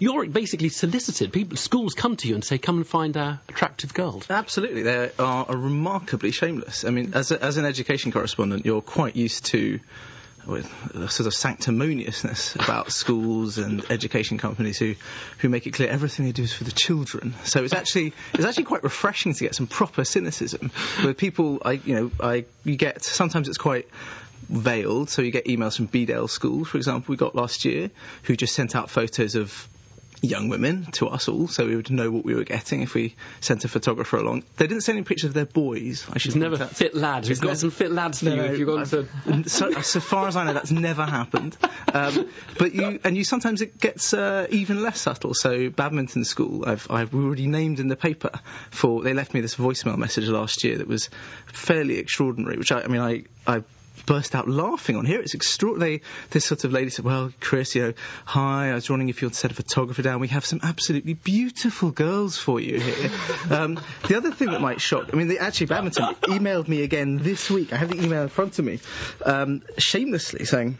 you're 0.00 0.26
basically 0.26 0.70
solicited. 0.70 1.32
People, 1.32 1.56
schools 1.56 1.94
come 1.94 2.16
to 2.16 2.26
you 2.26 2.34
and 2.34 2.44
say, 2.44 2.58
"Come 2.58 2.78
and 2.78 2.86
find 2.86 3.16
our 3.16 3.40
attractive 3.48 3.94
girls." 3.94 4.26
Absolutely, 4.28 4.82
they 4.82 5.10
are 5.18 5.46
remarkably 5.48 6.32
shameless. 6.32 6.84
I 6.84 6.90
mean, 6.90 7.12
as, 7.14 7.30
a, 7.30 7.40
as 7.40 7.58
an 7.58 7.66
education 7.66 8.10
correspondent, 8.10 8.66
you're 8.66 8.80
quite 8.80 9.14
used 9.14 9.44
to 9.46 9.78
with 10.46 10.66
a 10.94 11.08
sort 11.08 11.26
of 11.26 11.34
sanctimoniousness 11.34 12.56
about 12.56 12.90
schools 13.02 13.58
and 13.58 13.84
education 13.90 14.38
companies 14.38 14.78
who, 14.78 14.94
who 15.38 15.50
make 15.50 15.66
it 15.66 15.72
clear 15.72 15.90
everything 15.90 16.24
they 16.24 16.32
do 16.32 16.42
is 16.42 16.52
for 16.52 16.64
the 16.64 16.72
children. 16.72 17.34
So 17.44 17.62
it's 17.62 17.74
actually 17.74 18.14
it's 18.32 18.44
actually 18.44 18.64
quite 18.64 18.82
refreshing 18.82 19.34
to 19.34 19.44
get 19.44 19.54
some 19.54 19.66
proper 19.66 20.04
cynicism 20.04 20.72
with 21.04 21.18
people. 21.18 21.60
I 21.62 21.72
you 21.72 21.94
know 21.94 22.10
I 22.20 22.46
you 22.64 22.76
get 22.76 23.04
sometimes 23.04 23.48
it's 23.48 23.58
quite 23.58 23.86
veiled. 24.48 25.10
So 25.10 25.22
you 25.22 25.30
get 25.30 25.44
emails 25.44 25.76
from 25.76 25.88
Bedale 25.88 26.28
School, 26.28 26.64
for 26.64 26.78
example, 26.78 27.12
we 27.12 27.16
got 27.16 27.34
last 27.34 27.64
year, 27.64 27.90
who 28.24 28.34
just 28.34 28.54
sent 28.54 28.74
out 28.74 28.90
photos 28.90 29.34
of 29.34 29.68
young 30.22 30.48
women 30.48 30.86
to 30.92 31.08
us 31.08 31.28
all, 31.28 31.48
so 31.48 31.66
we 31.66 31.76
would 31.76 31.90
know 31.90 32.10
what 32.10 32.24
we 32.24 32.34
were 32.34 32.44
getting 32.44 32.82
if 32.82 32.94
we 32.94 33.14
sent 33.40 33.64
a 33.64 33.68
photographer 33.68 34.16
along. 34.16 34.44
They 34.56 34.66
didn't 34.66 34.82
send 34.82 34.98
any 34.98 35.04
pictures 35.04 35.28
of 35.28 35.34
their 35.34 35.46
boys. 35.46 36.06
I 36.12 36.18
should 36.18 36.36
never 36.36 36.58
fit 36.58 36.94
lads. 36.94 37.28
We've 37.28 37.40
got 37.40 37.56
some 37.56 37.70
fit 37.70 37.90
lads 37.90 38.20
for 38.20 38.30
you 38.30 38.42
if 38.42 38.58
you've 38.58 38.68
gone 38.68 38.84
to. 38.86 39.48
So, 39.48 39.72
so 39.80 40.00
far 40.00 40.28
as 40.28 40.36
I 40.36 40.44
know, 40.44 40.52
that's 40.52 40.70
never 40.70 41.04
happened. 41.04 41.56
Um, 41.92 42.28
but 42.58 42.74
you 42.74 43.00
and 43.04 43.16
you 43.16 43.24
sometimes 43.24 43.62
it 43.62 43.80
gets 43.80 44.12
uh, 44.14 44.46
even 44.50 44.82
less 44.82 45.00
subtle. 45.00 45.34
So 45.34 45.70
badminton 45.70 46.24
school, 46.24 46.68
I've 46.68 46.86
I've 46.90 47.14
already 47.14 47.46
named 47.46 47.80
in 47.80 47.88
the 47.88 47.96
paper 47.96 48.30
for. 48.70 49.02
They 49.02 49.14
left 49.14 49.34
me 49.34 49.40
this 49.40 49.56
voicemail 49.56 49.96
message 49.96 50.28
last 50.28 50.64
year 50.64 50.78
that 50.78 50.86
was 50.86 51.08
fairly 51.46 51.98
extraordinary. 51.98 52.58
Which 52.58 52.72
I, 52.72 52.82
I 52.82 52.86
mean, 52.88 53.00
I 53.00 53.24
I 53.46 53.62
burst 54.06 54.34
out 54.34 54.48
laughing 54.48 54.96
on 54.96 55.04
here. 55.04 55.20
It's 55.20 55.34
extraordinary. 55.34 56.02
This 56.30 56.44
sort 56.44 56.64
of 56.64 56.72
lady 56.72 56.90
said, 56.90 57.04
"Well, 57.04 57.32
Chris, 57.40 57.74
you 57.74 57.82
know, 57.82 57.92
hi. 58.24 58.70
I 58.70 58.74
was 58.74 58.88
wondering 58.88 59.08
if 59.08 59.22
you'd 59.22 59.34
set 59.34 59.50
a 59.50 59.54
photographer 59.54 60.02
down. 60.02 60.20
We 60.20 60.28
have 60.28 60.44
some 60.44 60.60
absolutely 60.62 61.14
beautiful 61.14 61.90
girls 61.90 62.36
for 62.36 62.60
you 62.60 62.80
here." 62.80 63.10
um, 63.50 63.80
the 64.08 64.16
other 64.16 64.32
thing 64.32 64.50
that 64.50 64.60
might 64.60 64.80
shock, 64.80 65.10
I 65.12 65.16
mean, 65.16 65.28
they 65.28 65.38
actually 65.38 65.66
badminton 65.66 66.14
emailed 66.22 66.68
me 66.68 66.82
again 66.82 67.18
this 67.18 67.50
week. 67.50 67.72
I 67.72 67.76
have 67.76 67.88
the 67.88 68.02
email 68.02 68.22
in 68.22 68.28
front 68.28 68.58
of 68.58 68.64
me, 68.64 68.80
um, 69.24 69.62
shamelessly 69.78 70.44
saying 70.44 70.78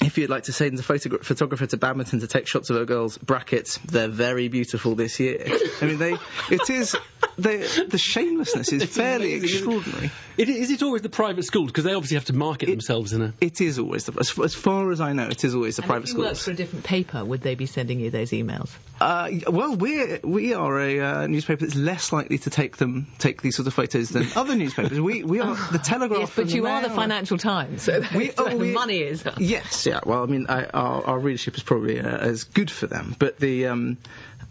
if 0.00 0.18
you'd 0.18 0.30
like 0.30 0.44
to 0.44 0.52
send 0.52 0.78
a 0.78 0.82
photogra- 0.82 1.24
photographer 1.24 1.66
to 1.66 1.76
Badminton 1.76 2.20
to 2.20 2.26
take 2.26 2.46
shots 2.46 2.70
of 2.70 2.76
our 2.76 2.84
girls, 2.84 3.18
brackets, 3.18 3.78
they're 3.84 4.08
very 4.08 4.48
beautiful 4.48 4.94
this 4.94 5.20
year. 5.20 5.44
I 5.80 5.84
mean, 5.84 5.98
they, 5.98 6.16
it 6.50 6.70
is, 6.70 6.96
they, 7.38 7.58
the 7.86 7.98
shamelessness 7.98 8.72
is 8.72 8.82
It's 8.84 8.96
fairly 8.96 9.34
amazing, 9.34 9.48
isn't 9.48 9.70
it? 9.72 9.76
extraordinary. 9.76 10.10
It, 10.38 10.48
is 10.48 10.70
it 10.70 10.82
always 10.82 11.02
the 11.02 11.08
private 11.10 11.44
schools 11.44 11.66
because 11.68 11.84
they 11.84 11.92
obviously 11.94 12.16
have 12.16 12.24
to 12.26 12.32
market 12.32 12.66
themselves 12.66 13.12
in 13.12 13.20
a. 13.22 13.34
It 13.40 13.60
is 13.60 13.78
always, 13.78 14.04
the, 14.06 14.18
as, 14.18 14.38
as 14.38 14.54
far 14.54 14.90
as 14.90 15.00
I 15.00 15.12
know, 15.12 15.28
it 15.28 15.44
is 15.44 15.54
always 15.54 15.76
the 15.76 15.82
And 15.82 15.90
private 15.90 16.08
if 16.08 16.14
you 16.14 16.20
worked 16.20 16.36
schools. 16.36 16.44
for 16.44 16.50
a 16.52 16.54
different 16.54 16.84
paper, 16.84 17.24
would 17.24 17.42
they 17.42 17.54
be 17.54 17.66
sending 17.66 18.00
you 18.00 18.10
those 18.10 18.30
emails? 18.30 18.70
Uh, 19.00 19.30
well, 19.48 19.76
we're, 19.76 20.20
we 20.24 20.54
are 20.54 20.78
a 20.80 21.00
uh, 21.00 21.26
newspaper 21.26 21.64
that's 21.66 21.76
less 21.76 22.12
likely 22.12 22.38
to 22.38 22.50
take 22.50 22.76
them, 22.78 23.08
take 23.18 23.42
these 23.42 23.56
sort 23.56 23.66
of 23.68 23.74
photos 23.74 24.08
than 24.10 24.26
other 24.36 24.54
newspapers. 24.54 24.98
We, 25.00 25.22
we 25.22 25.40
are 25.40 25.54
the 25.70 25.78
Telegraph. 25.78 26.20
yes, 26.20 26.32
but 26.34 26.42
and 26.44 26.52
you 26.52 26.66
are 26.66 26.82
the 26.82 26.90
Financial 26.90 27.36
Times, 27.36 27.82
so 27.82 28.00
We- 28.14 28.28
where 28.28 28.32
oh, 28.38 28.56
we- 28.56 28.68
the 28.68 28.74
money 28.74 28.98
is. 28.98 29.24
Yes, 29.38 29.84
yeah. 29.86 30.00
Well, 30.06 30.22
I 30.22 30.26
mean, 30.26 30.46
I, 30.48 30.64
our, 30.66 31.04
our 31.04 31.18
readership 31.18 31.56
is 31.56 31.62
probably 31.62 32.00
uh, 32.00 32.06
as 32.16 32.44
good 32.44 32.70
for 32.70 32.86
them, 32.86 33.14
but 33.18 33.38
the 33.38 33.66
um, 33.66 33.98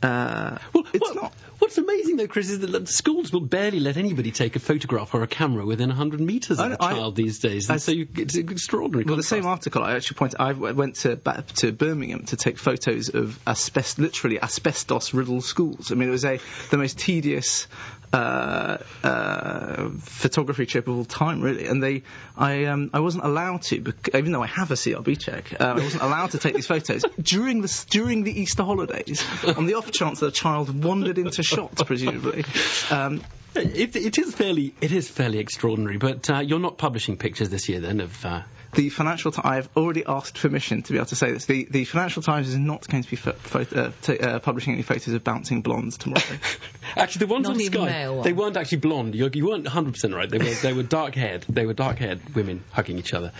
uh, 0.03 0.57
Well, 0.73 0.85
it's 0.93 0.99
what- 1.01 1.15
not. 1.15 1.33
What's 1.61 1.77
amazing 1.77 2.17
though, 2.17 2.27
Chris, 2.27 2.49
is 2.49 2.59
that 2.61 2.71
the 2.71 2.87
schools 2.87 3.31
will 3.31 3.39
barely 3.41 3.79
let 3.79 3.95
anybody 3.95 4.31
take 4.31 4.55
a 4.55 4.59
photograph 4.59 5.13
or 5.13 5.21
a 5.21 5.27
camera 5.27 5.63
within 5.63 5.89
100 5.89 6.19
metres 6.19 6.59
of 6.59 6.71
I- 6.71 6.73
a 6.73 6.77
I- 6.79 6.93
child 6.93 7.15
these 7.15 7.37
days. 7.37 7.69
And 7.69 7.75
I- 7.75 7.77
so 7.77 7.91
you, 7.91 8.07
it's 8.17 8.35
extraordinary. 8.35 9.05
Well, 9.05 9.15
the 9.15 9.21
same 9.21 9.45
article 9.45 9.83
I 9.83 9.93
actually 9.93 10.15
pointed. 10.15 10.39
I 10.41 10.53
went 10.53 10.95
to 10.97 11.17
to 11.57 11.71
Birmingham 11.71 12.25
to 12.25 12.35
take 12.35 12.57
photos 12.57 13.09
of 13.09 13.39
asbest, 13.45 13.99
literally 13.99 14.41
asbestos-riddled 14.41 15.43
schools. 15.43 15.91
I 15.91 15.95
mean, 15.95 16.09
it 16.09 16.11
was 16.11 16.25
a 16.25 16.39
the 16.71 16.77
most 16.77 16.97
tedious 16.97 17.67
uh, 18.11 18.77
uh, 19.03 19.89
photography 19.99 20.65
trip 20.65 20.87
of 20.87 20.97
all 20.97 21.05
time, 21.05 21.41
really. 21.41 21.67
And 21.67 21.81
they, 21.81 22.03
I, 22.35 22.65
um, 22.65 22.89
I 22.93 22.99
wasn't 22.99 23.23
allowed 23.23 23.61
to, 23.63 23.79
bec- 23.79 24.09
even 24.13 24.33
though 24.33 24.43
I 24.43 24.47
have 24.47 24.69
a 24.71 24.73
CRB 24.73 25.17
check, 25.17 25.53
uh, 25.61 25.63
I 25.63 25.73
wasn't 25.75 26.03
allowed 26.03 26.31
to 26.31 26.37
take 26.37 26.55
these 26.55 26.67
photos 26.67 27.03
during 27.21 27.61
the 27.61 27.85
during 27.89 28.23
the 28.23 28.37
Easter 28.41 28.63
holidays, 28.63 29.23
on 29.55 29.65
the 29.65 29.75
off 29.75 29.91
chance 29.91 30.19
that 30.19 30.27
a 30.27 30.31
child 30.31 30.83
wandered 30.83 31.17
into 31.19 31.41
shot, 31.55 31.75
presumably. 31.85 32.45
Um, 32.89 33.21
It, 33.53 33.97
it 33.97 34.17
is 34.17 34.33
fairly, 34.33 34.73
it 34.79 34.93
is 34.93 35.09
fairly 35.09 35.39
extraordinary. 35.39 35.97
But 35.97 36.29
uh, 36.29 36.39
you're 36.39 36.59
not 36.59 36.77
publishing 36.77 37.17
pictures 37.17 37.49
this 37.49 37.67
year, 37.67 37.81
then, 37.81 37.99
of. 37.99 38.25
Uh, 38.25 38.43
The 38.73 38.87
Financial 38.89 39.33
Times. 39.33 39.45
I've 39.45 39.69
already 39.75 40.05
asked 40.07 40.39
permission 40.39 40.81
to 40.83 40.93
be 40.93 40.97
able 40.97 41.07
to 41.07 41.17
say 41.17 41.33
this. 41.33 41.43
The, 41.47 41.67
the 41.69 41.83
Financial 41.83 42.21
Times 42.23 42.47
is 42.47 42.55
not 42.57 42.87
going 42.87 43.03
to 43.03 43.09
be 43.09 43.17
pho- 43.17 43.33
pho- 43.33 43.67
uh, 43.75 43.91
ta 44.01 44.13
uh, 44.13 44.39
publishing 44.39 44.71
any 44.71 44.83
photos 44.83 45.13
of 45.13 45.25
bouncing 45.25 45.61
blondes 45.61 45.97
tomorrow. 45.97 46.23
Actually, 46.95 47.25
the 47.25 47.33
ones 47.33 47.43
Not 47.43 47.55
on 47.55 47.61
even 47.61 47.81
Sky, 47.81 47.85
male 47.91 48.21
they 48.23 48.31
weren't 48.31 48.55
actually 48.55 48.77
blonde. 48.77 49.15
You, 49.15 49.29
you 49.33 49.47
weren't 49.47 49.65
100% 49.65 50.15
right. 50.15 50.29
They 50.29 50.37
were, 50.37 50.53
they 50.61 50.71
were 50.71 50.83
dark 50.83 51.15
haired. 51.15 51.43
They 51.49 51.65
were 51.65 51.73
dark 51.73 51.97
haired 51.97 52.21
women 52.33 52.63
hugging 52.71 52.97
each 52.99 53.13
other. 53.13 53.33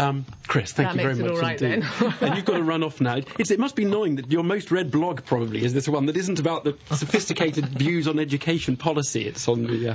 Um, 0.00 0.26
Chris, 0.46 0.72
thank 0.72 0.90
That 0.90 0.96
you 0.96 1.02
very 1.02 1.30
much 1.32 1.42
right 1.42 1.60
indeed. 1.60 1.88
and 2.20 2.36
you've 2.36 2.44
got 2.44 2.58
to 2.58 2.62
run 2.62 2.84
off 2.84 3.00
now. 3.00 3.16
It's, 3.36 3.50
it 3.50 3.58
must 3.58 3.74
be 3.74 3.84
annoying 3.84 4.16
that 4.16 4.30
your 4.30 4.44
most 4.44 4.70
read 4.70 4.92
blog 4.92 5.24
probably 5.24 5.64
is 5.64 5.74
this 5.74 5.88
one 5.88 6.06
that 6.06 6.16
isn't 6.16 6.38
about 6.38 6.62
the 6.62 6.76
sophisticated 6.94 7.64
views 7.78 8.06
on 8.06 8.20
education 8.20 8.76
policy. 8.76 9.26
It's 9.26 9.48
on 9.48 9.64
the 9.64 9.90
uh, 9.90 9.94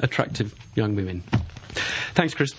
attractive 0.00 0.52
young 0.74 0.96
women. 0.96 1.22
Thanks, 2.14 2.34
Chris. 2.34 2.54